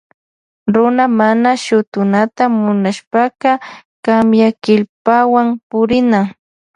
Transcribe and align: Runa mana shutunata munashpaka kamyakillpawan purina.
Runa 0.73 1.05
mana 1.19 1.49
shutunata 1.63 2.43
munashpaka 2.61 3.49
kamyakillpawan 4.03 5.47
purina. 5.67 6.19